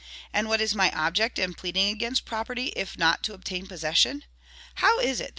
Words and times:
And 0.33 0.47
what 0.49 0.61
is 0.61 0.73
my 0.73 0.89
object 0.93 1.37
in 1.37 1.53
pleading 1.53 1.89
against 1.89 2.25
property, 2.25 2.69
if 2.75 2.97
not 2.97 3.21
to 3.21 3.35
obtain 3.35 3.67
possession? 3.67 4.23
How 4.73 4.97
is 4.97 5.19
it 5.19 5.25
that 5.25 5.25
M. 5.25 5.29